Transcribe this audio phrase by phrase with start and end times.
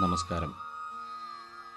[0.00, 0.54] നമസ്കാരം.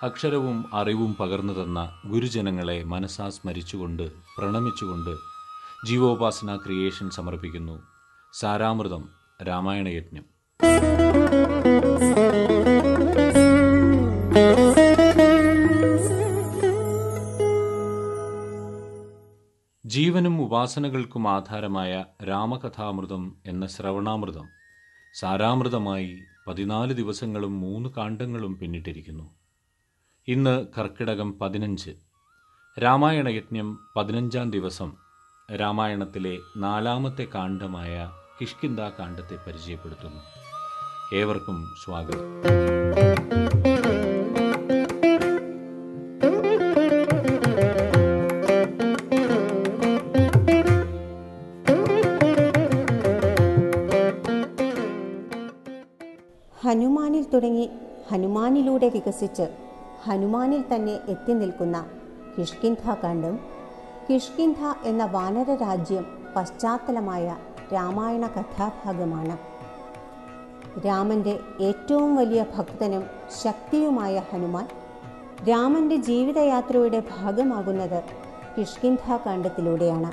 [0.04, 5.16] അക്ഷരവും അറിവും പകർന്നു തന്ന ഗുരുജനങ്ങളെ മനസ്സാ സ്മരിച്ചുകൊണ്ട് പ്രണമിച്ചുകൊണ്ട്
[5.88, 7.82] ജീവോപാസന ക്രിയേഷൻ സമർപ്പിക്കുന്നു.
[8.34, 9.10] സാരാമൃതം
[9.48, 10.26] രാമായണയജ്ഞം.
[19.86, 24.50] ജീവനും ഉപാസനകൾക്കും ആധാരമായ രാമകഥാമൃതം എന്ന ശ്രവണാമൃതം
[25.14, 29.32] സാരാമൃതമായി പതിനാല് ദിവസങ്ങളും മൂന്ന് കാണ്ഡങ്ങളും പിന്നിട്ടിരിക്കുന്നു.
[30.28, 31.92] ഇന്ന് കർക്കിടകം പതിനഞ്ച്.
[32.84, 34.94] രാമായണയജ്ഞം പതിനഞ്ചാം ദിവസം.
[35.56, 40.22] രാമായണത്തിലെ നാലാമത്തെ കാണ്ഡമായ കിഷ്കിന്ദ കാണ്ഡത്തെ പരിചയപ്പെടുത്തുന്നു.
[41.16, 43.13] ഏവർക്കും സ്വാഗതം.
[57.34, 57.70] തുടങ്ങി
[58.12, 59.46] ഹനുമാനിലൂടെ വികസിച്ച്
[60.06, 61.86] ഹനുമാനിൽ തന്നെ എത്തി നിൽക്കുന്ന
[62.38, 63.40] കിഷ്കിന്ധകാന്ഡം
[64.10, 67.36] കിഷ്കിന്ധ എന്ന വാനര രാജ്യം പശ്ചാത്തലമായ
[67.74, 69.36] രാമായണ കഥാഭാഗമാണ്.
[70.86, 73.04] രാമന്റെ ഏറ്റവും വലിയ ഭക്തനും
[73.44, 74.68] ശക്തിയുമായ ഹനുമാൻ
[75.50, 78.04] രാമന്റെ ജീവിതയാത്രയുടെ ഭാഗമാകുന്നത്
[78.58, 80.12] കിഷ്കിന്ധകാന്ഡത്തിലൂടെയാണ്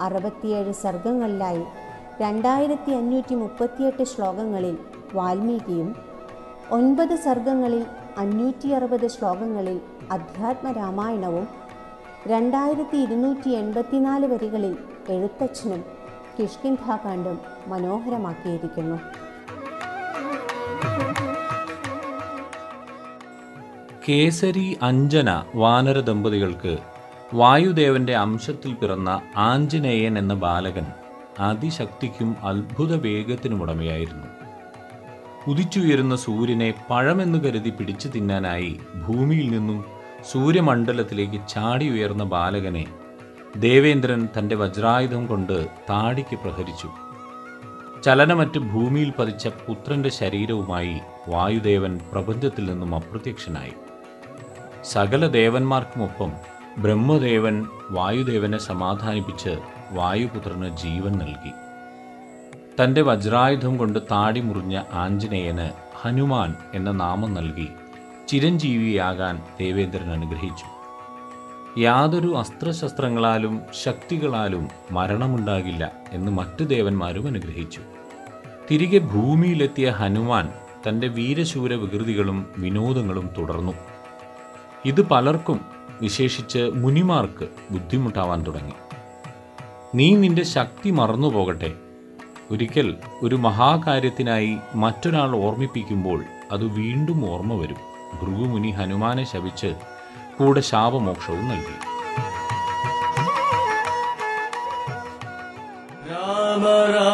[0.00, 1.64] അറുപത്തിയേഴ് സർഗങ്ങളിലായി
[2.20, 4.76] രണ്ടായിരത്തി അഞ്ഞൂറ്റി മുപ്പത്തിയെട്ട് ശ്ലോകങ്ങളിൽ
[5.14, 5.96] വാൽമീകിയും
[6.70, 7.82] ഒൻപത് സർഗങ്ങളിൽ
[8.18, 9.80] അഞ്ഞൂറ്റി അറുപത് ശ്ലോകങ്ങളിൽ
[10.10, 11.46] അധ്യാത്മ രാമായണവും
[12.26, 14.74] രണ്ടായിരത്തി ഇരുന്നൂറ്റി എൺപത്തിനാല് വരികളിൽ
[15.08, 15.84] എഴുത്തച്ഛനും
[16.38, 18.98] കിഷ്കിന്ധാകാന്ഡും മനോഹരമാക്കിയിരിക്കുന്നു.
[24.08, 26.72] കേസരി അഞ്ജന വാനര ദമ്പതികൾക്ക്
[27.34, 30.86] വായുദേവന്റെ അംശത്തിൽ പിറന്ന ആഞ്ജനേയൻ എന്ന ബാലകൻ
[31.38, 33.62] അതിശക്തിക്കും അത്ഭുത വേഗത്തിനും
[35.48, 39.84] ഉദിച്ചുയരുന്ന സൂര്യനെ പഴമെന്ന് കരുതി പിടിച്ചു തിന്നാനായി ഭൂമിയിൽ നിന്നും
[40.32, 42.86] സൂര്യമണ്ഡലത്തിലേക്ക് ചാടി ഉയർന്ന ബാലകനെ
[43.56, 46.88] ദേവേന്ദ്രൻ തന്റെ വജ്രായുധം കൊണ്ട് താടിക്ക് പ്രഹരിച്ചു.
[48.04, 53.72] ചലനമറ്റ് ഭൂമിയിൽ പതിച്ച പുത്രന്റെ ശരീരവുമായി വായുദേവൻ പ്രപഞ്ചത്തിൽ നിന്നും അപ്രത്യക്ഷനായി.
[54.82, 56.32] സകല ദേവന്മാർക്കുമൊപ്പം
[56.78, 59.58] ബ്രഹ്മദേവൻ വായുദേവനെ സമാധാനിപ്പിച്ച്
[59.90, 61.52] വായുപുത്രന് ജീവൻ നൽകി.
[62.82, 65.70] തന്റെ വജ്രായുധം കൊണ്ട് താടി മുറിഞ്ഞ ആഞ്ജനേയന്
[66.02, 67.68] ഹനുമാൻ എന്ന നാമം നൽകി
[68.28, 70.64] ചിരഞ്ജീവിയാകാൻ ദേവേന്ദ്രൻ അനുഗ്രഹിച്ചു.
[71.80, 77.80] യാതൊരു അസ്ത്രശസ്ത്രങ്ങളാലും ശക്തികളാലും മരണമുണ്ടാകില്ല എന്ന് മറ്റു ദേവന്മാരും അനുഗ്രഹിച്ചു.
[78.70, 80.52] തിരികെ ഭൂമിയിലെത്തിയ ഹനുമാൻ
[80.88, 83.72] തന്റെ വീരശൂര വികൃതികളും വിനോദങ്ങളും തുടർന്നു.
[84.84, 85.60] ഇത് പലർക്കും
[86.02, 88.72] വിശേഷിച്ച് മുനിമാർക്ക് ബുദ്ധിമുട്ടാവാൻ തുടങ്ങി.
[89.94, 91.72] നീ നിന്റെ ശക്തി മറന്നു പോകട്ടെ
[92.50, 97.76] ഒരിക്കൽ ഒരു മഹാകാര്യത്തിനായി മറ്റൊരാൾ ഓർമ്മിപ്പിക്കുമ്പോൾ അത് വീണ്ടും ഓർമ്മ വരും.
[98.20, 99.74] ഭൃഗുമുനി ഹനുമാനെ ശപിച്ച്
[100.38, 101.94] കൂടെ ശാപമോക്ഷവും നൽകി.
[106.94, 107.13] राम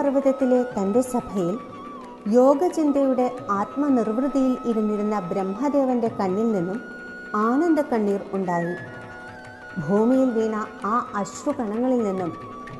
[0.00, 1.56] മേരുപർവതത്തിലെ തന്റെ സഭയിൽ
[2.34, 3.24] യോഗചിന്തയുടെ
[3.56, 6.78] ആത്മനിർവൃതിയിൽ ഇരുന്നിരുന്ന ബ്രഹ്മദേവന്റെ കണ്ണിൽ നിന്നും
[7.36, 8.72] ആനന്ദ കണ്ണീർ ഉണ്ടായി.
[9.86, 10.54] ഭൂമിയിൽ വീണ
[10.84, 12.30] ആ അശ്രുകണങ്ങളിൽ നിന്നും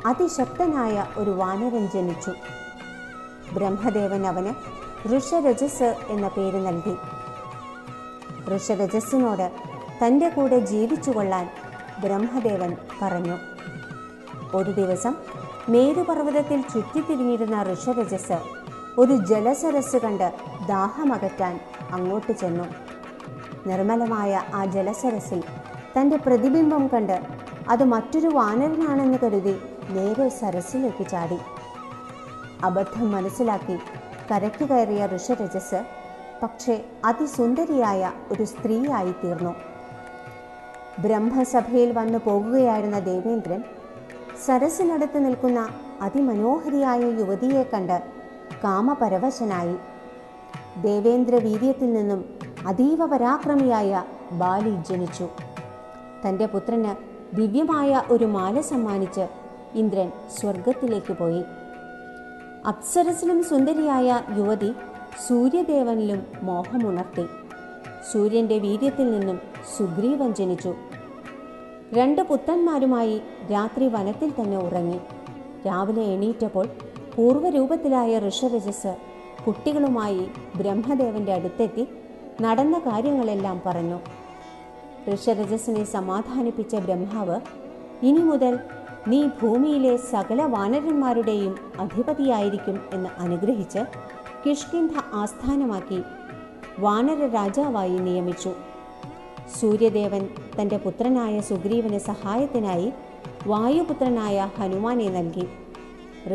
[0.07, 2.33] അതിശക്തനായ ഒരു വാനരൻ ജനിച്ചു.
[3.57, 4.55] ബ്രഹ്മദേവൻ അവന്
[5.13, 6.97] ഋഷരജസ് എന്ന പേര് നൽകി.
[8.55, 9.47] ഋഷരജസ്സിനോട്
[10.01, 11.47] തന്റെ കൂടെ ജീവിച്ചുകൊള്ളാൻ
[12.05, 12.73] ബ്രഹ്മദേവൻ
[13.03, 13.39] പറഞ്ഞു.
[14.57, 15.15] ഒരു ദിവസം
[15.73, 18.39] മേരുപർവതത്തിൽ ചുറ്റിത്തിരിഞ്ഞിരുന്ന ഋഷരജസ്
[18.99, 20.33] ഒരു ജലസരസ് കണ്ട്
[20.69, 21.55] ദാഹമകറ്റാൻ
[21.93, 22.67] അങ്ങോട്ട് ചെന്നു.
[23.69, 25.41] നിർമ്മലമായ ആ ജലസരസിൽ
[25.97, 27.17] തന്റെ പ്രതിബിംബം കണ്ട്
[27.69, 29.55] അത് മറ്റൊരു വാനരനാണെന്ന് കരുതി
[29.91, 31.39] നേരെ സരസിലേക്ക് ചാടി.
[32.65, 33.77] അബദ്ധം മനസ്സിലാക്കി
[34.31, 35.81] കരയ്ക്ക് കയറിയ ഋഷരജസ്
[36.43, 36.75] പക്ഷേ
[37.05, 39.55] അതിസുന്ദരിയായ ഒരു സ്ത്രീയായി തീർന്നു.
[40.99, 43.63] ബ്രഹ്മസഭയിൽ വന്നു പോകുകയായിരുന്ന ദേവേന്ദ്രൻ
[44.47, 45.69] സരസിനടുത്ത് നിൽക്കുന്ന
[46.03, 48.03] അതിമനോഹരിയായ യുവതിയെ കണ്ട്
[48.65, 49.77] കാമപരവശനായി.
[50.83, 52.25] ദേവേന്ദ്ര വീര്യത്തിൽ നിന്നും
[52.67, 54.03] അതീവ പരാക്രമിയായ
[54.33, 55.29] ബാലി ജനിച്ചു.
[56.27, 56.93] തന്റെ പുത്രന്
[57.37, 59.27] ദിവ്യമായ ഒരു മാല സമ്മാനിച്ച്
[59.75, 61.43] ഇന്ദ്രൻ സ്വർഗത്തിലേക്ക് പോയി.
[62.69, 64.73] അപ്സരസിലും സുന്ദരിയായ യുവതി
[65.29, 67.27] സൂര്യദേവനിലും മോഹമുണർത്തി.
[68.13, 69.41] സൂര്യന്റെ വീര്യത്തിൽ നിന്നും
[69.77, 70.75] സുഗ്രീവൻ ജനിച്ചു.
[71.99, 73.15] രണ്ട് പുത്തന്മാരുമായി
[73.53, 74.99] രാത്രി വനത്തിൽ തന്നെ ഉറങ്ങി.
[75.67, 76.67] രാവിലെ എണീറ്റപ്പോൾ
[77.15, 78.93] പൂർവരൂപത്തിലായ ഋഷരജസ്
[79.47, 80.23] കുട്ടികളുമായി
[80.59, 81.85] ബ്രഹ്മദേവന്റെ അടുത്തെത്തി
[82.41, 83.99] നടന്ന കാര്യങ്ങളെല്ലാം പറഞ്ഞു.
[85.11, 87.39] ഋഷരജസിനെ സമാധാനിപ്പിച്ച ബ്രഹ്മാവ്
[88.03, 88.55] ഇനി മുതൽ
[89.09, 93.83] നീ ഭൂമിയിലെ സകല വാനരന്മാരുടെയും അധിപതിയായിരിക്കും എന്ന് അനുഗ്രഹിച്ച്
[94.45, 96.01] കിഷ്കിന്ധ ആസ്ഥാനമാക്കി
[96.79, 98.53] വാനര രാജാവായി നിയമിച്ചു.
[99.59, 100.29] സൂര്യദേവൻ
[100.61, 102.93] തന്റെ പുത്രനായ സുഗ്രീവന് സഹായത്തിനായി
[103.47, 105.49] വായുപുത്രനായ ഹനുമാനെ നൽകി.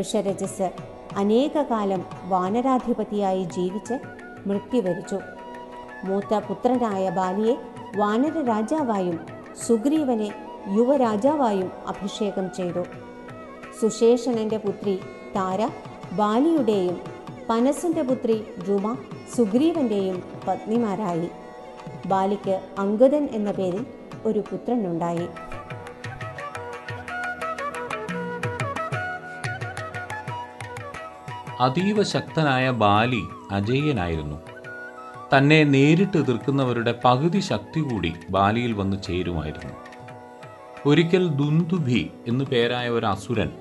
[0.02, 0.72] ഋഷരജസ്
[1.16, 3.94] അനേകകാലം വാനരാധിപതിയായി ജീവിച്ച്
[4.48, 5.20] മൃത്യുവരിച്ചു.
[6.04, 7.56] മൂത്ത പുത്രനായ ബാലിയെ
[7.98, 9.20] വാനര രാജാവായും
[9.68, 10.30] സുഗ്രീവനെ
[10.78, 12.84] യുവരാജാവായും അഭിഷേകം ചെയ്തു.
[13.82, 14.96] സുശേഷണന്റെ പുത്രി
[15.36, 15.70] താര
[16.14, 17.02] ബാലിയുടെയും
[17.50, 18.96] പനസിന്റെ പുത്രി രുമ
[19.38, 21.30] സുഗ്രീവന്റെയും പത്നിമാരായി.
[22.06, 23.86] ബാലിക്ക് അങ്കദൻ എന്ന പേരിൽ
[24.26, 25.28] ഒരു പുത്രനുണ്ടായി.
[31.60, 33.22] അതീവ ശക്തനായ ബാലി
[33.52, 34.38] അജയ്യനായിരുന്നു
[35.38, 39.74] തന്നെ നേരിട്ട് എതിർക്കുന്നവരുടെ പകുതി ശക്തി കൂടി ബാലിയിൽ വന്ന് ചേരുമായിരുന്നു.
[40.86, 43.52] ഒരിക്കൽ ദുന്ദുഭി എന്നു പേരായ ഒരു അസുരൻ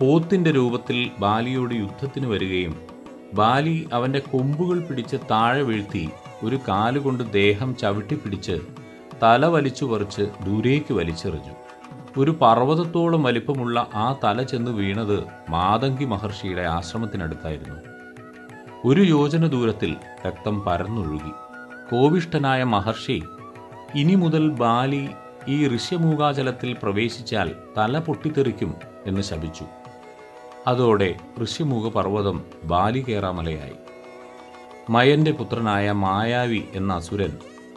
[0.00, 2.86] പോത്തിന്റെ രൂപത്തിൽ ബാലിയോട് യുദ്ധത്തിന് വരികയും
[3.34, 6.10] ബാലി അവന്റെ കൊമ്പുകൾ പിടിച്ച് താഴെ വീഴ്ത്തി
[6.42, 8.60] ഒരു കാലുകൊണ്ട് ദേഹം ചവിട്ടിപ്പിടിച്ച്
[9.22, 11.54] തല വലിച്ചു പറിച്ച് ദൂരേക്ക് വലിച്ചെറിഞ്ഞു.
[12.18, 17.80] ഒരു പർവതത്തോളം വലിപ്പമുള്ള ആ തല ചെന്ന് വീണത് മാതങ്കി മഹർഷിയുടെ ആശ്രമത്തിനടുത്തായിരുന്നു.
[18.84, 19.96] ഒരു യോജന ദൂരത്തിൽ
[20.26, 21.32] രക്തം പരന്നൊഴുകി.
[21.90, 23.22] കോപിഷ്ഠനായ മഹർഷി
[23.94, 25.08] ഇനി മുതൽ ബാലി
[25.48, 28.74] ഈ ഋഷ്യമൂകാചലത്തിൽ പ്രവേശിച്ചാൽ തല പൊട്ടിത്തെറിക്കും
[29.06, 29.64] എന്ന് ശപിച്ചു.
[30.66, 33.76] അതോടെ ഋഷ്യമൂക പർവതം ബാലികേറാമലയായി
[34.90, 37.32] മയന്റെ പുത്രനായ മായാവി എന്ന അസുരൻ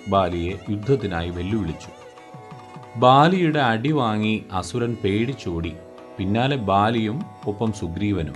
[0.08, 1.92] ബാലിയെ യുദ്ധത്തിനായി വെല്ലുവിളിച്ചു.
[3.00, 5.74] ബാലിയുടെ അടി വാങ്ങി അസുരൻ പേടിച്ചോടി.
[6.18, 8.36] പിന്നാലെ ബാലിയും ഒപ്പം സുഗ്രീവനും.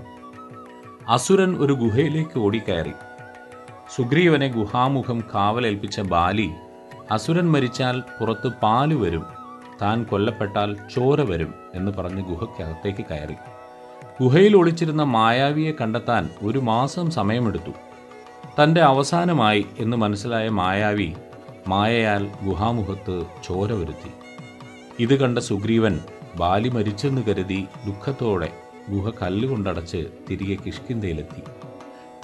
[1.07, 2.91] അസുരൻ ഒരു ഗുഹയിലേക്ക് ഓടിക്കയറി.
[3.95, 6.49] സുഗ്രീവനെ ഗുഹാമുഖം കാവലേൽപ്പിച്ച ബാലി
[7.11, 9.25] അസുരൻ മരിച്ചാൽ പുറത്ത് പാൽ വരും.
[9.81, 13.35] താൻ കൊല്ലപ്പെട്ടാൽ ചോര വരും എന്ന് പറഞ്ഞ് ഗുഹയ്ക്കകത്തേക്ക് കയറി.
[14.23, 17.86] ഗുഹയിൽ ഒളിച്ചിരുന്ന മായാവിയെ കണ്ടെത്താൻ ഒരു മാസം സമയമെടുത്തു.
[18.59, 21.13] തന്റെ അവസാനമായി എന്ന് മനസ്സിലായ മായാവി
[21.67, 24.11] മായയാൽ ഗുഹാമുഖത്ത് ചോര വരുത്തി.
[24.99, 25.99] ഇത് കണ്ട സുഗ്രീവൻ
[26.37, 28.49] ബാലി മരിച്ചെന്ന് കരുതി ദുഃഖത്തോടെ
[28.89, 31.43] ഗുഹ കല്ലുകൊണ്ടടച്ച് തിരികെ കിഷ്കിന്തയിലെത്തി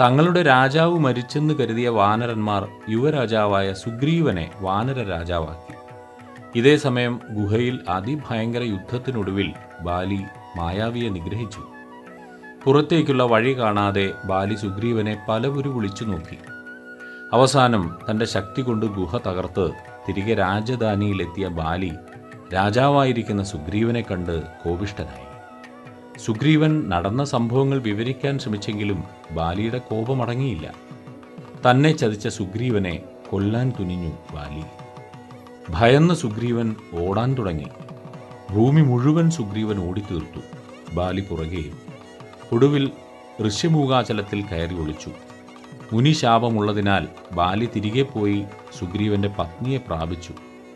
[0.01, 5.75] തങ്ങളുടെ രാജാവ് മരിച്ചെന്ന് കരുതിയ വാനരന്മാർ യുവരാജാവായ സുഗ്രീവനെ വാനര രാജാവാക്കി
[6.59, 10.21] ഇതേ സമയം ഗുഹയിൽ അതിഭയങ്കര യുദ്ധത്തിനൊടുവിൽ ബാലി
[10.57, 11.72] മായാവിയെ നിഗ്രഹിച്ചു.
[12.65, 16.37] പുറത്തേക്കുള്ള വഴി കാണാതെ ബാലി സുഗ്രീവനെ പലവുരു വിളിച്ചു നോക്കി.
[17.33, 19.71] അവസാനം തന്റെ ശക്തി കൊണ്ട് ഗുഹ തകർത്ത്
[20.07, 21.91] തിരികെ രാജധാനിയിലെത്തിയ ബാലി
[22.53, 25.27] രാജാവായിരിക്കുന്ന സുഗ്രീവനെ കണ്ട് കോപിഷ്ടനായി
[26.19, 30.73] സുഗ്രീവൻ നടന്ന സംഭവങ്ങൾ വിവരിക്കാൻ ശ്രമിച്ചെങ്കിലും ബാലിയുടെ കോപമടങ്ങിയില്ല.
[31.71, 34.63] തന്നെ ചതിച്ച സുഗ്രീവനെ കൊല്ലാൻ തുനിഞ്ഞു ബാലി.
[35.69, 37.67] ഭയന്ന സുഗ്രീവൻ ഓടാൻ തുടങ്ങി.
[38.53, 40.41] ഭൂമി മുഴുവൻ സുഗ്രീവൻ ഓടിത്തീർത്തു.
[40.93, 41.82] ബാലി പുറകെയും
[42.53, 42.91] ഒടുവിൽ
[43.47, 45.09] ഋഷ്യമൂകാചലത്തിൽ കയറി ഒളിച്ചു.
[45.09, 48.45] മുനി മുനിശാപമുള്ളതിനാൽ ബാലി തിരികെ പോയി
[48.79, 50.33] സുഗ്രീവന്റെ പത്നിയെ പ്രാപിച്ചു.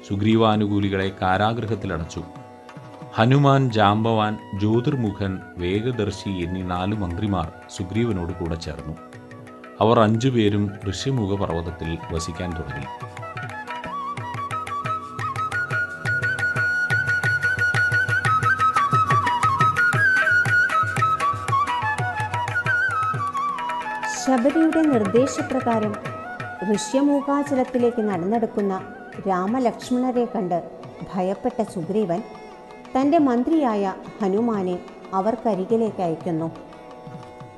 [0.10, 2.24] സുഗ്രീവാനുകൂലികളെ കാരാഗൃഹത്തിലടച്ചു
[3.18, 8.96] ഹനുമാൻ ജാമ്പവാൻ ജ്യോതിർമുഖൻ വേഗദർശി എന്നീ നാല് മന്ത്രിമാർ സുഗ്രീവനോട് കൂടെ ചേർന്നു.
[9.82, 13.07] അവർ അഞ്ചുപേരും ഋഷിമുഖ പർവതത്തിൽ വസിക്കാൻ തുടങ്ങി.
[24.38, 25.94] ശബരിയുടെ നിർദ്ദേശപ്രകാരം
[26.72, 28.74] ഋഷ്യമൂകാചലത്തിലേക്ക് നടന്നെടുക്കുന്ന
[29.28, 30.58] രാമലക്ഷ്മണരെ കണ്ട്
[31.14, 32.22] ഭയപ്പെട്ട സുഗ്രീവൻ
[32.96, 34.80] തന്റെ മന്ത്രിയായ ഹനുമാനെ
[35.14, 36.52] അവർക്കരികിലേക്ക് അയക്കുന്നു.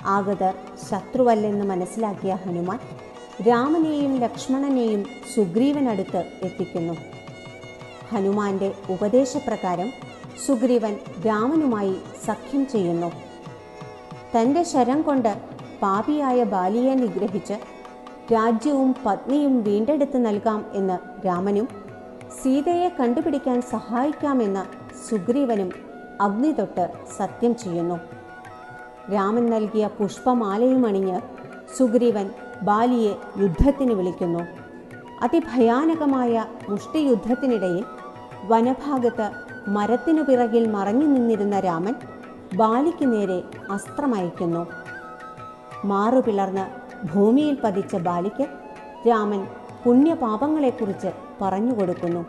[0.05, 0.53] ആഗതർ
[0.89, 2.79] ശത്രുവല്ലെന്ന് മനസ്സിലാക്കിയ ഹനുമാൻ
[3.49, 5.03] രാമനെയും ലക്ഷ്മണനെയും
[5.35, 6.97] സുഗ്രീവനടുത്ത് എത്തിക്കുന്നു.
[8.13, 9.91] ഹനുമാന്റെ ഉപദേശപ്രകാരം
[10.47, 10.95] സുഗ്രീവൻ
[11.25, 11.95] രാമനുമായി
[12.25, 13.11] സഖ്യം ചെയ്യുന്നു.
[14.35, 17.53] തന്റെ ശരം കൊണ്ട് പാപിയായ ബാലിയെ നിഗ്രഹിച്ച്
[18.33, 21.67] രാജ്യവും പത്നിയും വീണ്ടെടുത്ത് നൽകാം എന്ന് രാമനും
[22.41, 24.63] സീതയെ കണ്ടുപിടിക്കാൻ സഹായിക്കാമെന്ന്
[25.09, 25.69] സുഗ്രീവനും
[26.21, 27.97] അഗ്നി തൊട്ട് സത്യം ചെയ്യുന്നു.
[29.13, 31.19] രാമൻ നൽകിയ പുഷ്പമാലയും അണിഞ്ഞ്
[31.77, 32.29] സുഗ്രീവൻ
[32.61, 34.39] ബാലിയെ യുദ്ധത്തിന് വിളിക്കുന്നു.
[35.21, 37.83] അതിഭയാനകമായ മുഷ്ടിയുദ്ധത്തിനിടയിൽ
[38.47, 39.29] വനഭാഗത്ത്
[39.67, 41.95] മരത്തിനു പിറകിൽ മറഞ്ഞു നിന്നിരുന്ന രാമൻ
[42.55, 44.67] ബാലിക്ക് നേരെ അസ്ത്രമയക്കുന്നു.
[45.85, 46.65] മാറുപിളർന്ന്
[47.07, 48.47] ഭൂമിയിൽ പതിച്ച ബാലിക്ക്
[49.09, 49.47] രാമൻ
[49.83, 51.07] പുണ്യപാപങ്ങളെക്കുറിച്ച്
[51.41, 52.25] പറഞ്ഞുകൊടുക്കുന്നു.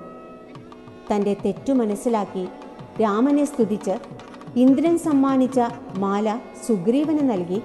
[1.12, 2.48] തന്റെ തെറ്റു മനസ്സിലാക്കി
[3.02, 3.94] രാമനെ സ്തുതിച്ച്
[4.56, 5.60] ഇന്ദ്രൻ സമ്മാനിച്ച
[5.96, 7.62] മാല സുഗ്രീവന് നൽകി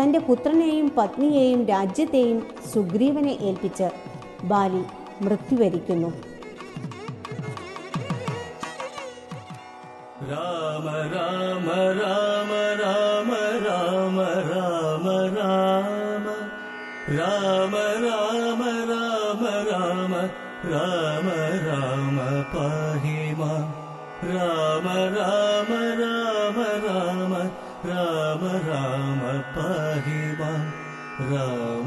[0.00, 3.90] തന്റെ പുത്രനെയും പത്നിയെയും രാജ്യത്തെയും സുഗ്രീവനെ ഏൽപ്പിച്ച്
[4.44, 4.84] ബാലി
[5.22, 6.12] മൃത്യുവരിക്കുന്നു.
[10.30, 11.68] രാമ രാമ
[12.00, 12.50] രാമ
[12.82, 13.41] രാമ
[19.92, 20.14] राम
[20.64, 21.26] राम
[21.64, 22.16] राम
[22.52, 23.48] पाहि पाहिमा
[24.24, 27.34] राम राम राम राम
[27.86, 29.20] राम राम
[29.56, 30.52] पाहि पाहिमा
[31.32, 31.81] राम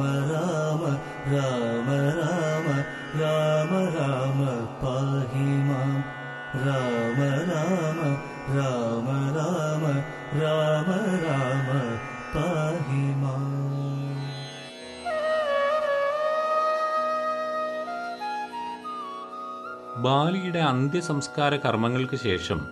[20.25, 22.67] ബാലിയുടെ അന്ത്യസംസ്കാര കർമ്മങ്ങൾക്ക് ശേഷം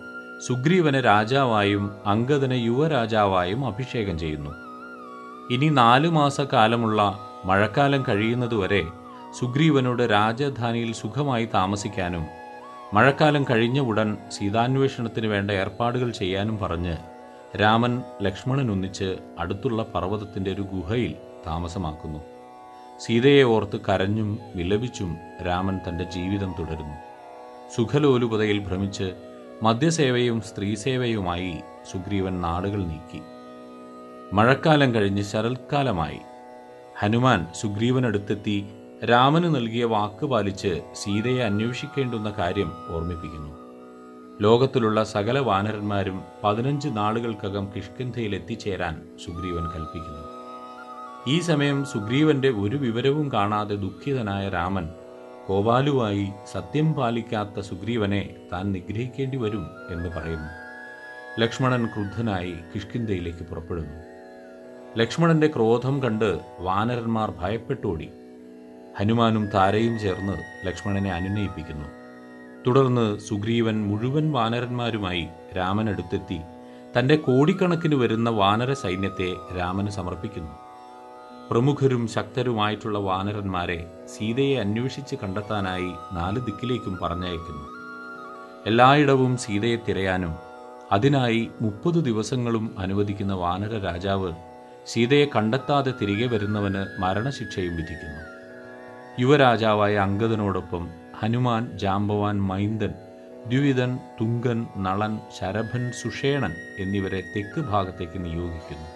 [0.46, 4.50] സുഗ്രീവനെ രാജാവായും അംഗദനെ യുവരാജാവായും അഭിഷേകം ചെയ്യുന്നു.
[5.54, 8.82] ഇനി നാലു മാസക്കാലമുള്ള മഴക്കാലം കഴിയുന്നതുവരെ
[9.40, 12.26] സുഗ്രീവനോട് രാജധാനിയിൽ സുഖമായി താമസിക്കാനും
[12.94, 16.96] മഴക്കാലം കഴിഞ്ഞ ഉടൻ സീതാന്വേഷണത്തിന് വേണ്ട ഏർപ്പാടുകൾ ചെയ്യാനും പറഞ്ഞ്
[17.60, 21.14] രാമൻ ലക്ഷ്മണനൊന്നിച്ച് അടുത്തുള്ള പർവതത്തിന്റെ ഒരു ഗുഹയിൽ
[21.46, 22.18] താമസമാക്കുന്നു.
[23.00, 27.13] സീതയെ ഓർത്ത് കരഞ്ഞും വിലപിച്ചും രാമൻ തന്റെ ജീവിതം തുടരുന്നു.
[27.76, 29.14] സുഖലോലുപതയിൽ ഭ്രമിച്ച്
[29.62, 31.54] മദ്യസേവയും സ്ത്രീസേവയുമായി
[31.92, 33.22] സുഗ്രീവൻ നാടുകൾ നീക്കി.
[34.32, 36.18] മഴക്കാലം കഴിഞ്ഞ് ശരത്കാലമായി.
[36.98, 38.64] ഹനുമാൻ സുഗ്രീവനടുത്തെത്തി
[39.10, 43.56] രാമന് നൽകിയ വാക്ക് പാലിച്ച് സീതയെ അന്വേഷിക്കേണ്ടുന്ന കാര്യം ഓർമ്മിപ്പിക്കുന്നു.
[44.40, 50.24] ലോകത്തിലുള്ള സകല വാനരന്മാരും പതിനഞ്ച് നാളുകൾക്കകം കിഷ്കിന്ധയിൽ എത്തിച്ചേരാൻ സുഗ്രീവൻ കൽപ്പിക്കുന്നു.
[51.28, 54.88] ഈ സമയം സുഗ്രീവന്റെ ഒരു വിവരവും കാണാതെ ദുഃഖിതനായ രാമൻ
[55.48, 60.50] കോപാലുവായി സത്യം പാലിക്കാത്ത സുഗ്രീവനെ താൻ നിഗ്രഹിക്കേണ്ടി വരും എന്ന് പറയുന്നു.
[61.40, 64.00] ലക്ഷ്മണൻ ക്രുദ്ധനായി കിഷ്കിന്ധയിലേക്ക് പുറപ്പെടുന്നു.
[64.98, 68.10] ലക്ഷ്മണന്റെ ക്രോധം കണ്ട് വാനരന്മാർ ഭയപ്പെട്ടോടി.
[69.00, 71.88] ഹനുമാനും താരയും ചേർന്ന് ലക്ഷ്മണനെ അനുനയിപ്പിക്കുന്നു.
[72.66, 76.40] തുടർന്ന് സുഗ്രീവൻ മുഴുവൻ വാനരന്മാരുമായി രാമൻ അടുത്തെത്തി
[76.98, 80.73] തന്റെ കോടിക്കണക്കിന് വരുന്ന വാനര സൈന്യത്തെ രാമന് സമർപ്പിക്കുന്നു.
[81.50, 87.66] പ്രമുഖരും ശക്തരുമായിട്ടുള്ള വാനരന്മാരെ സീതയെ അന്വേഷിച്ച് കണ്ടെത്താനായി നാല് ദിക്കിലേക്കും പറഞ്ഞയക്കുന്നു.
[88.66, 90.34] എല്ലായിടവും സീതയെ തിരയാനും
[90.92, 94.32] അതിനായി മുപ്പത് ദിവസങ്ങളും അനുവദിക്കുന്ന വാനര രാജാവ്
[94.86, 98.22] സീതയെ കണ്ടെത്താതെ തിരികെ വരുന്നവന് മരണശിക്ഷയും വിധിക്കുന്നു.
[99.20, 100.88] യുവരാജാവായ അങ്കദനോടൊപ്പം
[101.22, 102.94] ഹനുമാൻ ജാംബവാൻ മൈന്ദൻ
[103.46, 108.88] ദ്വിവിധൻ തുങ്കൻ നളൻ ശരഭൻ സുഷേണൻ എന്നിവരെ തെക്ക് ഭാഗത്തേക്ക് നിയോഗിക്കുന്നു.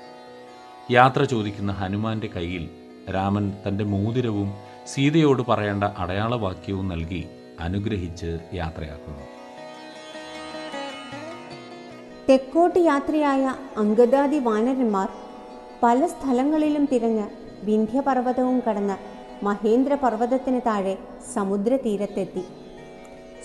[0.90, 2.70] യാത്ര ചോദിക്കുന്ന ഹനുമാന്റെ കയ്യിൽ
[3.14, 4.52] രാമൻ തന്റെ മോതിരവും
[4.86, 7.28] സീതയോട് പറയേണ്ട അടയാളവാക്യവും നൽകി
[7.60, 9.24] അനുഗ്രഹിച്ച് യാത്രയാക്കുന്നു.
[12.28, 15.08] തെക്കോട്ട് യാത്രയായ അങ്കദാദി വാനരന്മാർ
[15.82, 17.28] പല സ്ഥലങ്ങളിലും തിരഞ്ഞ്
[17.62, 18.96] വിന്ധ്യപർവതവും കടന്ന്
[19.44, 20.98] മഹേന്ദ്ര മഹേന്ദ്രപർവതത്തിന് താഴെ
[21.34, 22.44] സമുദ്രതീരത്തെത്തി.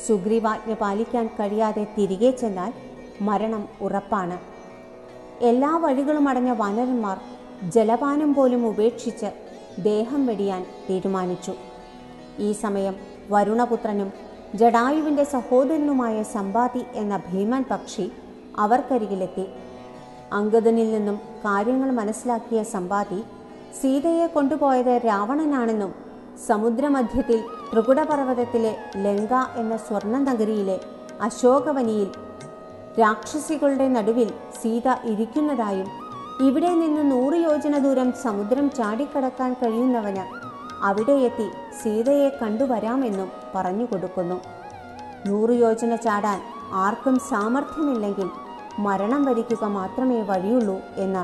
[0.08, 2.74] സുഗ്രീവാജ്ഞ പാലിക്കാൻ കഴിയാതെ തിരികെ ചെന്നാൽ
[3.22, 4.54] മരണം ഉറപ്പാണ്.
[5.42, 7.20] എല്ലാ വഴികളും അടഞ്ഞ വാനരന്മാർ
[7.76, 9.30] ജലപാനം പോലും ഉപേക്ഷിച്ച്
[9.82, 11.54] ദേഹം വെടിയാൻ തീരുമാനിച്ചു.
[12.40, 12.96] ഈ സമയം
[13.32, 14.12] വരുണപുത്രനും
[14.56, 18.12] ജഡായുവിന്റെ സഹോദരനുമായ സമ്പാതി എന്ന ഭീമൻ പക്ഷി
[18.60, 19.46] അവർക്കരികിലെത്തി.
[20.34, 23.24] അങ്കദനിൽ നിന്നും കാര്യങ്ങൾ മനസ്സിലാക്കിയ സമ്പാതി
[23.82, 25.94] സീതയെ കൊണ്ടുപോയത് രാവണനാണെന്നും
[26.48, 27.40] സമുദ്രമധ്യത്തിൽ
[27.74, 30.80] ത്രികുടപർവതത്തിലെ ലങ്ക എന്ന സ്വർണ നഗരിയിലെ
[31.22, 32.10] അശോകവനിയിൽ
[33.00, 34.30] രാക്ഷസികളുടെ നടുവിൽ
[34.62, 36.03] സീത ഇരിക്കുന്നതായും
[36.46, 40.24] ഇവിടെ നിന്ന് നൂറ് യോജന ദൂരം സമുദ്രം ചാടിക്കടക്കാൻ കഴിയുന്നവന്
[40.84, 41.48] അവിടെ എത്തി
[41.82, 44.38] സീതയെ കണ്ടുവരാമെന്നും പറഞ്ഞു കൊടുക്കുന്നു.
[45.26, 46.40] നൂറ് യോജന ചാടാൻ
[46.74, 48.30] ആർക്കും സാമർഥ്യമില്ലെങ്കിൽ
[48.80, 51.24] മരണം വരിക്കുക മാത്രമേ വഴിയുള്ളൂ എന്ന്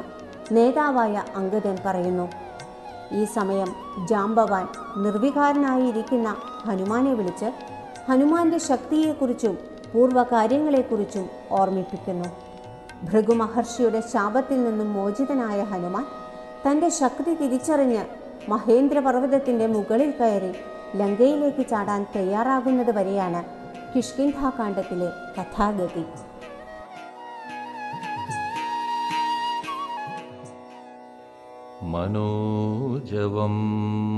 [0.55, 2.27] നേതാവായ അങ്കദൻ പറയുന്നു.
[3.11, 3.69] ഈ സമയം
[4.09, 4.67] ജാംബവാൻ
[5.03, 6.29] നിർവികാരനായിരിക്കുന്ന
[6.67, 7.49] ഹനുമാനെ വിളിച്ച്
[8.09, 9.55] ഹനുമാന്റെ ശക്തിയെക്കുറിച്ചും
[9.93, 12.29] പൂർവകാര്യങ്ങളെക്കുറിച്ചും ഓർമ്മിപ്പിക്കുന്നു.
[13.03, 16.06] ഭൃഗു മഹർഷിയുടെ ശാപത്തിൽ നിന്നും മോചിതനായ ഹനുമാൻ
[16.65, 18.06] തന്റെ ശക്തി തിരിച്ചറിഞ്ഞ്
[18.50, 20.53] മഹേന്ദ്രപർവതത്തിന്റെ മുകളിൽ കയറി
[20.96, 23.44] ലങ്കയിലേക്ക് ചാടാൻ തയ്യാറാകുന്നത് വരെയാണ്
[23.96, 26.06] കിഷ്കിന്ധാകാന്ഡത്തിലെ കഥാഗതി.
[31.82, 33.51] മനോജവം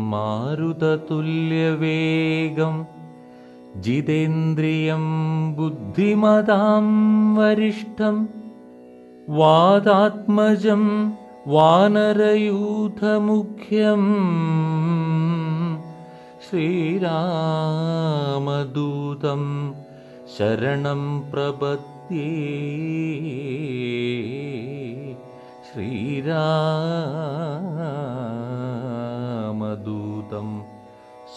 [0.10, 2.86] മാരുതതുല്യവേഗം
[3.76, 5.02] ജിതേന്ദ്രിയം
[5.56, 8.30] ബുദ്ധിമതാം വരിഷ്ഠം
[9.38, 10.84] वादात्मजं
[11.54, 12.50] वानरयूथमुख्यम्
[16.48, 17.14] श्रीरामदूतं
[20.38, 22.28] शरणं प्रपद्ये
[29.12, 30.50] श्रीरामदूतं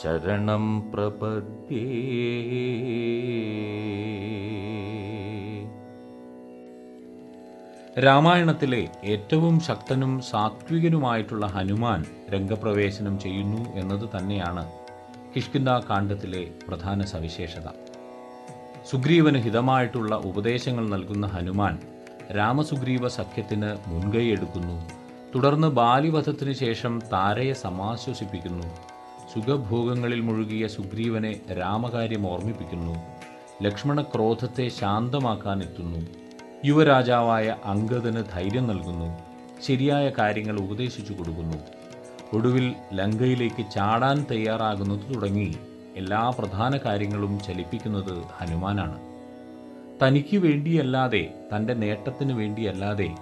[0.03, 1.85] शरणं प्रपद्ये
[7.99, 14.73] രാമായണത്തിലെ ഏറ്റവും ശക്തനും സാത്വികനുമായിട്ടുള്ള ഹനുമാൻ രംഗപ്രവേശനം ചെയ്യുന്നു എന്നത് തന്നെയാണ്
[15.37, 17.67] കിഷ്കിന്ദ കാണ്ഡത്തിലെ പ്രധാന സവിശേഷത.
[18.91, 21.79] സുഗ്രീവന് ഹിതമായിട്ടുള്ള ഉപദേശങ്ങൾ നൽകുന്ന ഹനുമാൻ
[22.37, 24.91] രാമസുഗ്രീവ സഖ്യത്തിന് മുൻകൈയെടുക്കുന്നു
[25.35, 28.67] തുടർന്ന് ബാലിവധത്തിന് ശേഷം താരയെ സമാശ്വസിപ്പിക്കുന്നു.
[29.35, 32.97] സുഖഭോഗങ്ങളിൽ മുഴുകിയ സുഗ്രീവനെ രാമകാര്യം ഓർമ്മിപ്പിക്കുന്നു.
[33.63, 36.24] ലക്ഷ്മണക്രോധത്തെ ശാന്തമാക്കാനെത്തുന്നു.
[36.65, 39.19] യുവരാജാവായ അങ്കദന് ധൈര്യം നൽകുന്നു.
[39.67, 41.57] ശരിയായ കാര്യങ്ങൾ ഉപദേശിച്ചു കൊടുക്കുന്നു.
[42.33, 45.57] ഒടുവിൽ ലങ്കയിലേക്ക് ചാടാൻ തയ്യാറാകുന്നത് തുടങ്ങി
[45.97, 48.99] എല്ലാ പ്രധാന കാര്യങ്ങളും ചലിപ്പിക്കുന്നത് ഹനുമാനാണ്.
[50.03, 53.15] തനിക്ക് വേണ്ടിയല്ലാതെ തന്റെ നേട്ടത്തിന് വേണ്ടിയല്ലാതെ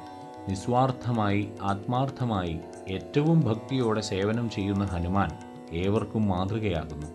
[0.48, 5.30] നിസ്വാർത്ഥമായി ആത്മാർത്ഥമായി ഏറ്റവും ഭക്തിയോടെ സേവനം ചെയ്യുന്ന ഹനുമാൻ
[5.72, 7.06] ഏവർക്കും മാതൃകയാകുന്നു.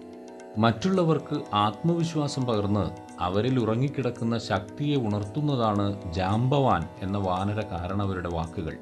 [0.57, 8.77] മറ്റുള്ളവർക്ക് ആത്മവിശ്വാസം പകർന്ന് അവരിൽ ഉറങ്ങിക്കിടക്കുന്ന ശക്തിയെ ഉണർത്തുന്നതാണ് ജാംബവാൻ എന്ന വാനര കാരണവരുടെ വാക്കുകൾ.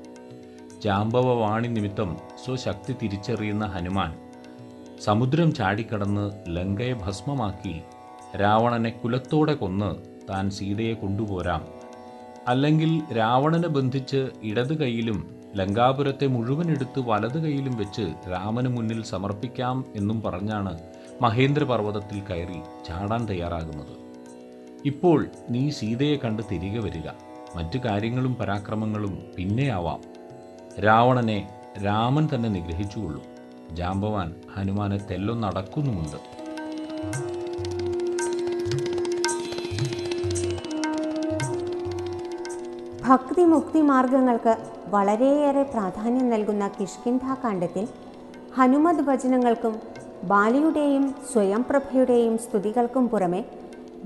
[0.84, 4.16] ജാംബവ വാണി നിമിത്തം സ്വശക്തി തിരിച്ചറിയുന്ന ഹനുമാൻ
[5.02, 7.82] സമുദ്രം ചാടിക്കടന്ന് ലങ്കയെ ഭസ്മമാക്കി
[8.42, 9.96] രാവണനെ കുലത്തോടെ കൊന്ന്
[10.30, 11.68] താൻ സീതയെ കൊണ്ടുപോരാം.
[12.48, 20.22] അല്ലെങ്കിൽ രാവണനെ ബന്ധിച്ച് ഇടത് കൈയിലും ലങ്കാപുരത്തെ മുഴുവൻ എടുത്ത് വലത് കൈയിലും വെച്ച് രാമന് മുന്നിൽ സമർപ്പിക്കാം എന്നും
[20.22, 20.80] പറഞ്ഞാണ്
[21.22, 24.05] മഹേന്ദ്രപർവതത്തിൽ കയറി ചാടാൻ തയ്യാറാകുന്നത്.
[24.86, 25.20] ഇപ്പോൾ
[25.50, 27.08] നീ സീതയെ കണ്ട് തിരികെ വരിക.
[27.56, 30.02] മറ്റു കാര്യങ്ങളും പരാക്രമങ്ങളും പിന്നെയാവാം
[30.86, 31.38] രാവണനെ
[31.86, 33.24] രാമൻ തന്നെ നിഗ്രഹിച്ചുകൊള്ളും.
[33.72, 36.20] ജാമ്പവാൻ ഹനുമാനെ തെല്ലൊന്നടക്കുന്നുമുണ്ട്
[43.08, 44.54] ഭക്തി മുക്തി മാർഗങ്ങൾക്ക്
[44.88, 47.88] വളരെയേറെ പ്രാധാന്യം നൽകുന്ന കിഷ്കിന്ധാകാന്ഡത്തിൽ
[48.58, 49.76] ഹനുമത് വചനങ്ങൾക്കും
[50.24, 53.46] ബാലിയുടെയും സ്വയംപ്രഭയുടെയും സ്തുതികൾക്കും പുറമെ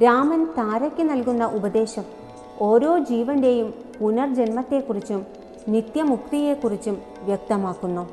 [0.04, 2.04] രാമൻ താരയ്ക്ക് നൽകുന്ന ഉപദേശം
[2.62, 5.26] ഓരോ ജീവന്റെയും പുനർജന്മത്തെക്കുറിച്ചും
[5.68, 8.10] നിത്യമുക്തിയെക്കുറിച്ചും വ്യക്തമാക്കുന്നു.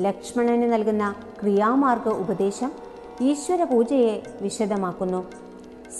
[0.00, 2.72] ലക്ഷ്മണന് നൽകുന്ന ക്രിയാമാർഗ ഉപദേശം
[3.20, 5.24] ഈശ്വര പൂജയെ വിശദമാക്കുന്നു.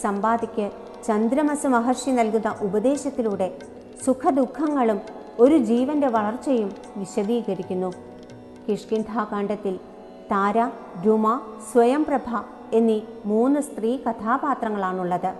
[0.02, 0.70] സമ്പാദിക്ക്
[1.06, 3.48] ചന്ദ്രമസ മഹർഷി നൽകുന്ന ഉപദേശത്തിലൂടെ
[4.04, 5.00] സുഖദുഃഖങ്ങളും
[5.38, 7.92] ഒരു ജീവന്റെ വളർച്ചയും വിശദീകരിക്കുന്നു.
[8.68, 9.74] കിഷ്കിന്ധാകാന്ഡത്തിൽ
[10.32, 10.58] താര
[11.06, 11.40] രുമ
[11.72, 12.30] സ്വയംപ്രഭ
[12.72, 15.30] എന്നീ മൂന്ന് സ്ത്രീ കഥാപാത്രങ്ങളാണുള്ളത്.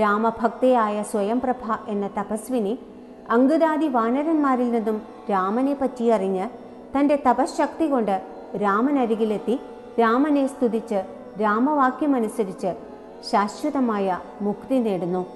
[0.00, 2.78] രാമഭക്തയായ സ്വയംപ്രഭ എന്ന തപസ്വിനി
[3.30, 6.48] അങ്കുരാദി വാനരന്മാരിൽ നിന്നും രാമനെ പറ്റിയറിഞ്ഞ്
[6.96, 8.22] തന്റെ തപശക്തി കൊണ്ട്
[8.62, 9.60] രാമനരികിലെത്തി
[10.00, 11.00] രാമനെ സ്തുതിച്ച്
[11.40, 12.72] രാമവാക്യമനുസരിച്ച്
[13.30, 15.26] ശാശ്വതമായ മുക്തി നേടുന്നു.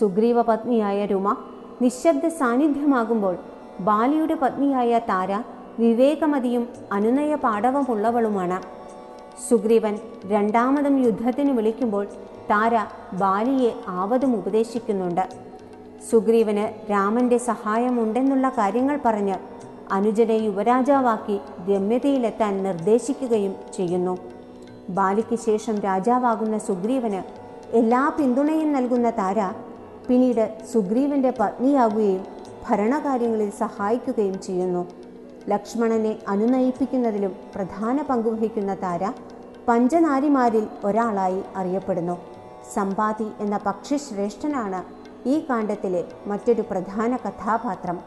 [0.00, 1.36] സുഗ്രീവ പത്നിയായ രുമ
[1.82, 3.36] നിശബ്ദ സാന്നിധ്യമാകുമ്പോൾ
[3.80, 5.32] ബാലിയുടെ പത്നിയായ താര
[5.78, 8.83] വിവേകമതിയും അനുനയ പാടവമുള്ളവളുമാണ്.
[9.48, 12.06] സുഗ്രീവൻ രണ്ടാമതും യുദ്ധത്തിന് വിളിക്കുമ്പോൾ
[12.50, 12.76] താര
[13.12, 15.28] ബാലിയെ ആവതും ഉപദേശിക്കുന്നുണ്ട്.
[16.10, 19.34] സുഗ്രീവന് രാമന്റെ സഹായമുണ്ടെന്നുള്ള കാര്യങ്ങൾ പറഞ്ഞ്
[19.92, 24.18] അനുജനെ യുവരാജാവാക്കി രമ്യതയിലെത്താൻ നിർദ്ദേശിക്കുകയും ചെയ്യുന്നു.
[24.88, 27.22] ബാലിക്ക് ശേഷം രാജാവാകുന്ന സുഗ്രീവന്
[27.76, 29.40] എല്ലാ പിന്തുണയും നൽകുന്ന താര
[30.08, 32.24] പിന്നീട് സുഗ്രീവന്റെ പത്നിയാകുകയും
[32.68, 35.03] ഭരണകാര്യങ്ങളിൽ സഹായിക്കുകയും ചെയ്യുന്നു.
[35.48, 39.12] ലക്ഷ്മണനെ അനുനയിപ്പിക്കുന്നതിലും പ്രധാന പങ്കുവഹിക്കുന്ന താര
[39.68, 42.16] പഞ്ചനാരിമാരിൽ ഒരാളായി അറിയപ്പെടുന്നു.
[42.74, 44.80] സമ്പാതി എന്ന പക്ഷിശ്രേഷ്ഠനാണ്
[45.28, 47.98] ഈ കാണ്ഡത്തിലെ മറ്റൊരു പ്രധാന കഥാപാത്രം.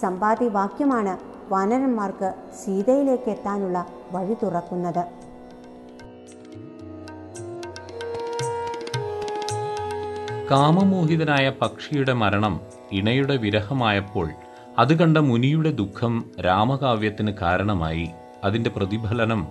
[0.00, 2.34] സമ്പാതി വാക്യമാണ് വാനരന്മാർക്ക്
[2.64, 5.04] സീതയിലേക്ക് എത്താനുള്ള വഴി തുറക്കുന്നത്.
[10.50, 12.60] കാമമോഹിതനായ പക്ഷിയുടെ മരണം
[12.92, 14.28] ഇണയുടെ വിരഹമായപ്പോൾ
[14.78, 18.10] അത് കണ്ട മുനിയുടെ ദുഃഖം രാമകാവ്യത്തിന് കാരണമായി
[18.44, 19.48] അതിന്റെ പ്രതിഫലനം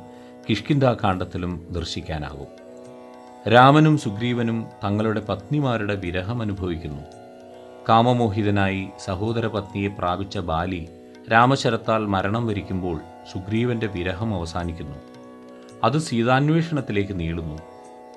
[0.50, 2.48] കിഷ്കിന്താകാന്ഡത്തിലും ദർശിക്കാനാകും.
[3.54, 7.02] രാമനും സുഗ്രീവനും തങ്ങളുടെ പത്നിമാരുടെ വിരഹം അനുഭവിക്കുന്നു.
[7.90, 10.90] കാമമോഹിതനായി സഹോദരപത്നിയെ പ്രാപിച്ച ബാലി
[11.32, 13.00] രാമശരത്താൽ മരണം വരിക്കുമ്പോൾ
[13.34, 14.98] സുഗ്രീവന്റെ വിരഹം അവസാനിക്കുന്നു.
[15.84, 17.58] അത് സീതാന്വേഷണത്തിലേക്ക് നീളുന്നു.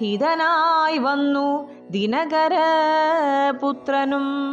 [0.02, 2.56] ഹിതനായി വന്നു ദിനകര
[3.62, 4.48] പുത്രനും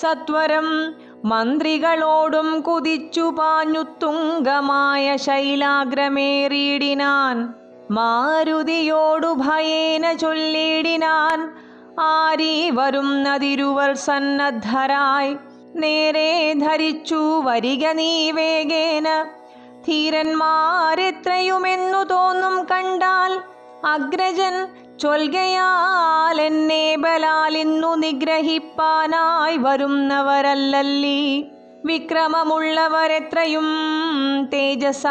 [0.00, 0.94] സത്വരം
[1.28, 7.54] മന്ത്രികളോടും കുതിച്ചു പാഞ്ഞു തുങ്കമായ ശൈലാഗ്രമേറിയിടിനാൻ.
[7.90, 11.52] മാരുതിയോടു ഭയേന ചൊല്ലിയിടിനാൻ.
[12.00, 15.36] ആരി വരുന്നതിരുവർ സന്നദ്ധരായി.
[15.74, 19.26] നേരെ ധരിച്ചു വരിക നീ വേഗേന.
[19.88, 23.40] ധീരന്മാരെത്രയുമെന്നു തോന്നും കണ്ടാൽ
[23.86, 24.68] അഗ്രജൻ
[25.00, 31.42] ചൊൽകയാൽ എന്നെ ബലാൽ ഇന്നു നിഗ്രഹിപ്പാനായി വരുന്നവരല്ലല്ലീ.
[31.84, 33.64] വിക്രമമുള്ളവരെത്രയും
[34.52, 35.02] തേജസ.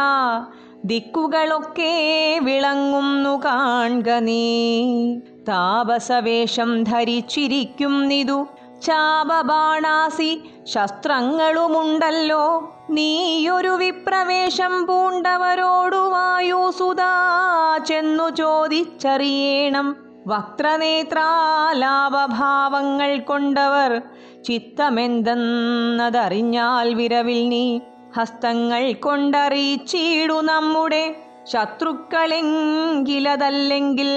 [0.86, 5.16] ദിക്കുകളൊക്കെ വിളങ്ങുന്നു കാൺക നീ.
[5.50, 8.48] താപസവേഷം ധരിച്ചിരിക്കുന്നിതു
[8.82, 12.74] ചാപബാണാസി ശസ്ത്രങ്ങളുമുണ്ടല്ലോ.
[12.90, 19.96] നീയൊരു വിപ്രവേശം പൂണ്ടവരോടു വായുസുതാ ചെന്നു ചോദിച്ചറിയേണം.
[20.28, 24.02] വക്രനേത്രാലാപഭാവങ്ങൾ കൊണ്ടവർ
[24.44, 27.80] ചിത്തമെന്തെന്നതറിഞ്ഞാൽ വിരവിൽ നീ
[28.18, 31.16] ഹസ്തങ്ങൾ കൊണ്ടറിയിച്ചിടു നമ്മുടെ.
[31.44, 34.08] ശത്രുക്കളെങ്കിലതല്ലെങ്കിൽ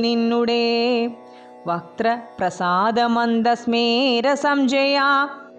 [0.00, 1.10] നിന്നുടെ.
[1.66, 5.00] വക്രപ്രസാദമന്ദസ്മേര സംജയ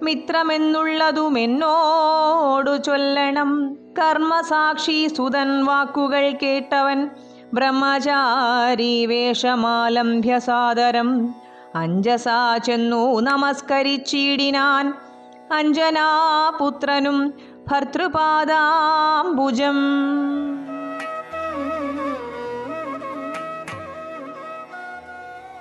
[0.03, 3.77] മിത്രമെന്നുള്ളതുമെന്നോടു ചൊല്ലണം.
[3.99, 7.09] കർമ്മസാക്ഷി സുതൻ വാക്കുകൾ കേട്ടവൻ
[7.53, 11.35] ബ്രഹ്മചാരി വേഷമാലംഭ്യ സാദരം.
[11.75, 14.93] അഞ്ജസാ ചെന്നു നമസ്കരിച്ചിടിനാൻ.
[15.53, 17.33] അഞ്ജനാപുത്രനും
[17.71, 19.77] ഭർത്തൃപാദാംബുജം.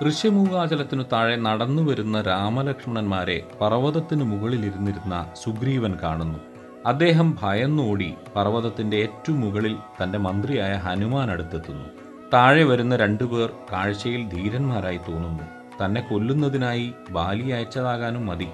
[0.09, 6.39] ഋഷ്യമൂകാചലത്തിനു താഴെ നടന്നു വരുന്ന രാമലക്ഷ്മണന്മാരെ പർവതത്തിനു മുകളിലിരുന്നിരുന്ന സുഗ്രീവൻ കാണുന്നു.
[6.85, 11.85] അദ്ദേഹം ഭയന്നോടി പർവതത്തിന്റെ ഏറ്റവും മുകളിൽ തന്റെ മന്ത്രിയായ ഹനുമാൻ അടുത്തെത്തുന്നു
[12.33, 15.43] താഴെ വരുന്ന രണ്ടുപേർ കാഴ്ചയിൽ ധീരന്മാരായി തോന്നുന്നു.
[15.85, 18.47] തന്നെ കൊല്ലുന്നതിനായി ബാലി അയച്ചതാകാനും മതി.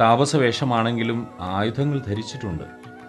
[0.00, 2.64] താപസവേഷമാണെങ്കിലും ആയുധങ്ങൾ ധരിച്ചിട്ടുണ്ട്.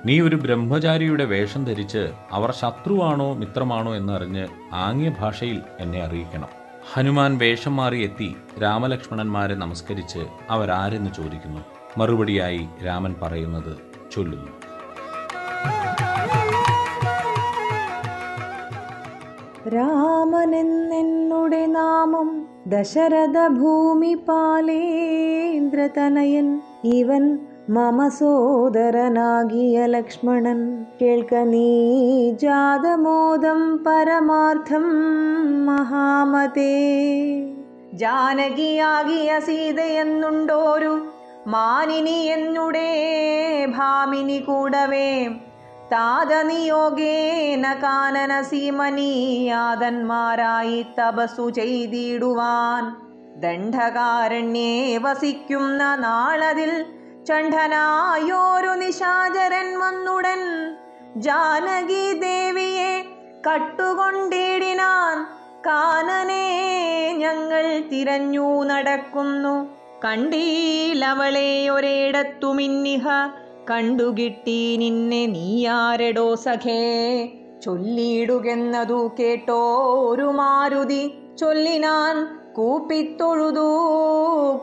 [0.05, 6.64] നീ ഒരു ബ്രഹ്മചാരിയുടെ വേഷം ധരിച്ച് അവർ ശത്രുവാണോ മിത്രമാണോ എന്നറിഞ്ഞ് ആംഗ്യ ഭാഷയിൽ എന്നെ അറിയിക്കണം.
[6.93, 11.59] ഹനുമാൻ വേഷം മാറി എത്തി രാമലക്ഷ്മണന്മാരെ നമസ്കരിച്ച് അവരാരെന്ന് ചോദിക്കുന്നു?
[11.97, 13.77] മറുപടിയായി രാമൻ പറയുന്നത്
[14.11, 14.51] ചൊല്ലുന്നു.
[19.69, 34.85] രാമനെന്നെന്നുടെ നാമം ദശരഥ ഭൂമി പാലേന്ദ്രതനയൻ ഇവൻ മമ സോദരനാകിയ ലക്ഷ്മണൻ കേൾക്ക നീ ജാതമോദം പരമാർത്ഥം
[35.65, 36.95] മഹാമതേ.
[37.93, 41.07] ജാനകിയാകിയ സീതയെന്നുണ്ടോരു
[41.47, 45.29] മാനിനി എന്നുടേ ഭാമിനി കൂടവേ.
[45.91, 52.95] താതനിയോഗേന കാനന സീമനീയാതന്മാരായി തപസ്സു ചെയ്തിടുവാൻ.
[53.41, 56.85] ദണ്ഡകാരണ്യേ വസിക്കുന്ന നാളതിൽ
[57.27, 60.41] ചണ്ഡനായോരു നിശാചരൻ വന്നുടൻ
[61.15, 63.05] ജാനകി ദേവിയെ
[63.47, 65.15] കട്ടുകൊണ്ടിടിനാൻ
[65.67, 66.45] കാനനെ
[67.17, 69.55] ഞങ്ങൾ തിരഞ്ഞു നടക്കുന്നു.
[70.05, 73.07] കണ്ടീലവളെ ഒരിടത്തുമിന്നിഹ
[73.69, 76.81] കണ്ടുകിട്ടി നിന്നെ നീയാരടോ സഖേ.
[77.65, 79.61] ചൊല്ലിയിടുകെന്നതു കേട്ടോ
[80.09, 81.03] ഒരു മാരുതി
[81.39, 83.67] ചൊല്ലിനാൻ കൂപ്പിത്തൊഴുതു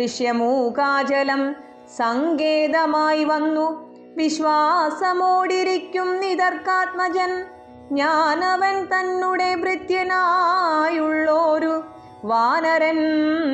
[0.06, 3.96] ഋഷ്യമൂകാചലം സങ്കേതമായി വന്നു.
[4.18, 7.46] വിശ്വാസമോടിരിക്കും നിതർക്കാത്മജൻ.
[7.92, 11.84] ഞാനവൻ തന്നുടെ ഭൃത്യനായുള്ളോരു
[12.24, 12.98] വാനരൻ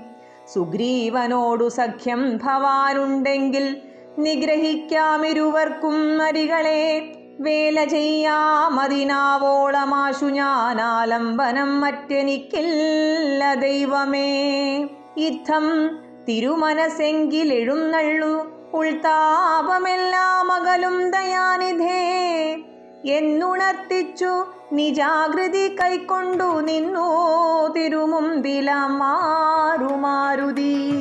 [0.54, 3.82] സുഗ്രീവനോടു സഖ്യം ഭവാനുണ്ടെങ്കിൽ
[4.20, 14.90] നിഗ്രഹിക്കാമിരുവർക്കും നരികളെ വേല ചെയ്യാമതിനാവോളമാശു ഞാനാലംബനം മറ്റെനിക്കില്ല ദൈവമേ.
[15.18, 15.90] ഇത്തം
[16.30, 22.66] തിരുമനസെങ്കിലെഴുന്നള്ളു ഉൾതാപമെല്ലാം അകലും ദയാനിധേ.
[23.06, 30.92] എന്നുണർത്തിച്ചു നിജാകൃതി കൈക്കൊണ്ടു നിന്നു തിരുമുമ്പില മാറുമാരുതി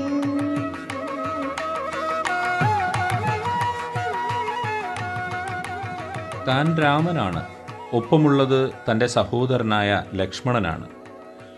[6.49, 7.47] താൻ രാമനാണ്.
[7.93, 10.89] ഒപ്പമുള്ളത് തന്റെ സഹോദരനായ ലക്ഷ്മണനാണ്.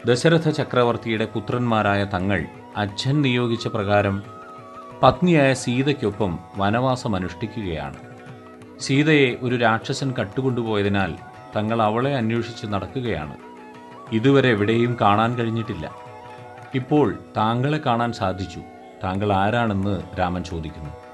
[0.07, 2.45] ദശരഥ ചക്രവർത്തിയുടെ പുത്രന്മാരായ തങ്ങൾ
[2.77, 4.23] അച്ഛൻ നിയോഗിച്ച പ്രകാരം
[5.03, 7.97] പത്നിയായ സീതയ്ക്കൊപ്പം വനവാസം അനുഷ്ഠിക്കുകയാണ്.
[8.81, 11.15] സീതയെ ഒരു രാക്ഷസൻ കട്ടുകൊണ്ടുപോയതിനാൽ
[11.57, 13.37] തങ്ങൾ അവളെ അന്വേഷിച്ച് നടക്കുകയാണ്.
[14.13, 15.91] ഇതുവരെ എവിടെയും കാണാൻ കഴിഞ്ഞിട്ടില്ല.
[16.75, 18.61] ഇപ്പോൾ താങ്കളെ കാണാൻ സാധിച്ചു.
[19.05, 21.06] താങ്കൾ ആരാണെന്ന് രാമൻ ചോദിക്കുന്നു.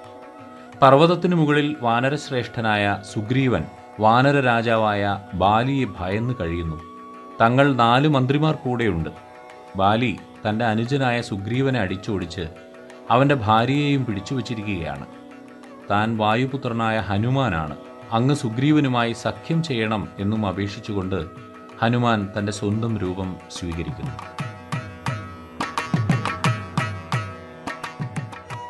[0.82, 3.64] പർവതത്തിനു മുകളിൽ വാനരശ്രേഷ്ഠനായ സുഗ്രീവൻ
[4.00, 6.82] വാനര രാജാവായ ബാലിയെ ഭയന്ന് കഴിയുന്നു.
[7.40, 9.10] തങ്ങൾ നാല് മന്ത്രിമാർ കൂടെയുണ്ട്.
[9.76, 10.16] ബാലി
[10.48, 12.48] തന്റെ അനുജനായ സുഗ്രീവനെ അടിച്ചോടിച്ച്
[13.10, 15.06] അവന്റെ ഭാര്യയെയും പിടിച്ചു വച്ചിരിക്കുകയാണ്.
[15.90, 17.76] താൻ വായുപുത്രനായ ഹനുമാനാണ്.
[18.12, 21.24] അങ്ങ് സുഗ്രീവനുമായി സഖ്യം ചെയ്യണം എന്നും അപേക്ഷിച്ചുകൊണ്ട്
[21.82, 24.31] ഹനുമാൻ തന്റെ സ്വന്തം രൂപം സ്വീകരിക്കുന്നു.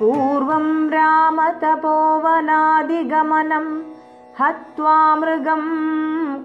[0.03, 3.67] पूर्वं रामतपोवनादिगमनं
[4.39, 5.63] हत्वा मृगं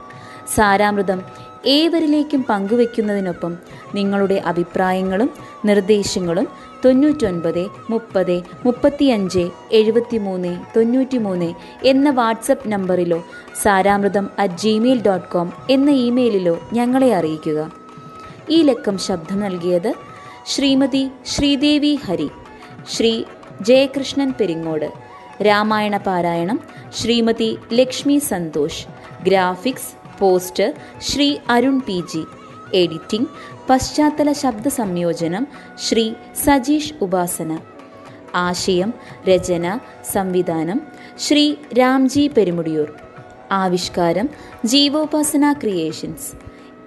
[0.56, 1.22] സാരാമൃതം
[1.66, 3.58] ഏവരിലേക്കും പങ്കുവെക്കുന്നതിനൊപ്പം
[3.96, 5.30] നിങ്ങളുടെ അഭിപ്രായങ്ങളും
[5.66, 6.48] നിർദ്ദേശങ്ങളും
[6.86, 13.24] തൊണ്ണൂറ്റൊൻപത് മുപ്പത് മുപ്പത്തിയഞ്ച് എഴുപത്തിമൂന്ന് തൊണ്ണൂറ്റിമൂന്ന് എന്ന WhatsApp നമ്പറിലോ
[13.64, 17.72] Saramritham at gmail dot com എന്ന ഇമെയിലിലോ ഞങ്ങളെ അറിയിക്കുക.
[18.50, 19.94] ഈ ലക്കം ശബ്ദം നൽകിയത്
[20.46, 22.30] ശ്രീമതി ശ്രീദേവി ഹരി
[22.88, 23.24] ശ്രീ
[23.62, 24.90] ജയകൃഷ്ണൻ പെരിങ്ങോട്
[25.44, 26.60] രാമായണ പാരായണം
[26.94, 28.86] Shrimati Lakshmi Santhosh
[29.24, 32.24] graphics poster Shri Arun P G.
[32.74, 33.28] Editing
[33.70, 35.48] പശ്ചാത്തല ശബ്ദ സംയോജനം
[35.78, 37.60] ശ്രീ സജീഷ് ഉപാസന.
[38.36, 38.94] ആശയം
[39.28, 39.80] രചന
[40.12, 40.82] സംവിധാനം
[41.20, 42.94] ശ്രീ രാംജി പെരുമുടിയൂർ.
[43.52, 44.30] ആവിഷ്കാരം
[44.66, 46.32] ജീവോപാസന ക്രിയേഷൻസ്.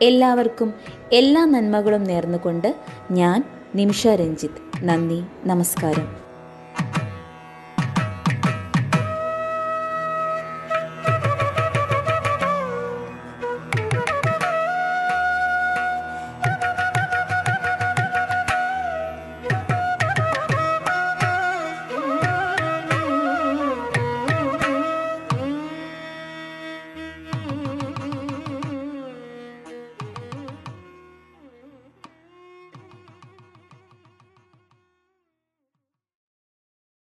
[0.02, 0.74] എല്ലാവർക്കും
[1.12, 2.74] എല്ലാ നന്മകളും നേർന്നുകൊണ്ട്
[3.10, 4.84] ഞാൻ നിമിഷ രഞ്ജിത്ത്.
[4.84, 6.25] നന്ദി നമസ്കാരം.